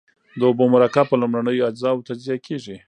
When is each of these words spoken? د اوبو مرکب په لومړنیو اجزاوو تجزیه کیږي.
د 0.39 0.41
اوبو 0.49 0.63
مرکب 0.75 1.05
په 1.09 1.15
لومړنیو 1.21 1.67
اجزاوو 1.69 2.05
تجزیه 2.09 2.37
کیږي. 2.47 2.75